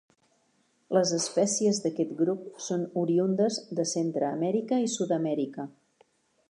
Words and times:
Les 0.97 1.11
espècies 1.17 1.81
d'aquest 1.83 2.15
grup 2.23 2.47
són 2.69 2.87
oriündes 3.03 3.61
de 3.81 3.89
Centreamèrica 3.95 4.83
i 4.87 4.93
Sud-amèrica. 4.97 5.69